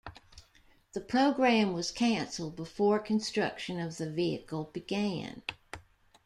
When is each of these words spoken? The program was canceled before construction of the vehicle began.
The 0.93 0.99
program 1.01 1.73
was 1.73 1.91
canceled 1.91 2.55
before 2.55 2.97
construction 2.97 3.79
of 3.79 3.97
the 3.99 4.09
vehicle 4.11 4.71
began. 4.73 5.43